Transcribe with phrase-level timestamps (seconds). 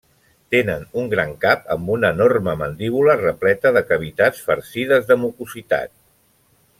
[0.53, 5.97] Tenen un gran cap amb una enorme mandíbula, repleta de cavitats farcides de mucositat.